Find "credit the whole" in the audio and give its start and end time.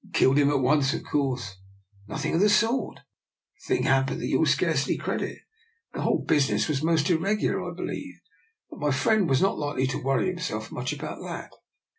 4.97-6.25